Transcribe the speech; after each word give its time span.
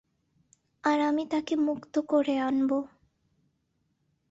আর 0.83 0.97
আমি 1.01 1.23
তাকে 1.31 1.53
মুক্ত 1.65 1.93
করে 2.09 2.35
আনবো। 2.41 2.79